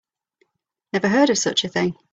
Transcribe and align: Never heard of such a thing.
Never 0.93 1.07
heard 1.09 1.29
of 1.29 1.37
such 1.37 1.63
a 1.63 1.67
thing. 1.69 1.95